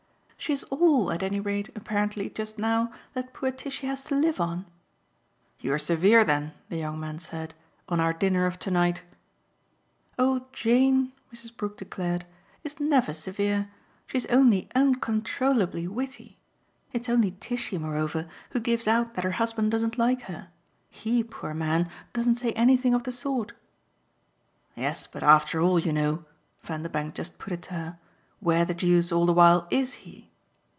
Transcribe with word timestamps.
"She's 0.43 0.63
all 0.63 1.11
at 1.11 1.21
any 1.21 1.39
rate, 1.39 1.69
apparently, 1.75 2.27
just 2.27 2.57
now, 2.57 2.91
that 3.13 3.31
poor 3.31 3.51
Tishy 3.51 3.85
has 3.85 4.03
to 4.05 4.15
live 4.15 4.41
on." 4.41 4.65
"You're 5.59 5.77
severe 5.77 6.23
then," 6.23 6.53
the 6.67 6.77
young 6.77 6.99
man 6.99 7.19
said, 7.19 7.53
"on 7.87 7.99
our 7.99 8.11
dinner 8.11 8.47
of 8.47 8.57
to 8.61 8.71
night." 8.71 9.03
"Oh 10.17 10.47
Jane," 10.51 11.11
Mrs. 11.31 11.55
Brook 11.55 11.77
declared, 11.77 12.25
"is 12.63 12.79
never 12.79 13.13
severe: 13.13 13.69
she's 14.07 14.25
only 14.25 14.67
uncontrollably 14.73 15.87
witty. 15.87 16.39
It's 16.91 17.07
only 17.07 17.37
Tishy 17.39 17.77
moreover 17.77 18.27
who 18.49 18.59
gives 18.59 18.87
out 18.87 19.13
that 19.13 19.23
her 19.23 19.33
husband 19.37 19.69
doesn't 19.69 19.99
like 19.99 20.23
her. 20.23 20.47
HE, 20.89 21.25
poor 21.25 21.53
man, 21.53 21.87
doesn't 22.13 22.37
say 22.37 22.51
anything 22.53 22.95
of 22.95 23.03
the 23.03 23.11
sort." 23.11 23.53
"Yes, 24.75 25.05
but, 25.05 25.21
after 25.21 25.61
all, 25.61 25.77
you 25.77 25.93
know" 25.93 26.25
Vanderbank 26.63 27.13
just 27.13 27.37
put 27.37 27.53
it 27.53 27.61
to 27.61 27.75
her 27.75 27.99
"where 28.39 28.65
the 28.65 28.73
deuce, 28.73 29.11
all 29.11 29.27
the 29.27 29.33
while, 29.33 29.67
IS 29.69 29.93
he?" 30.01 30.29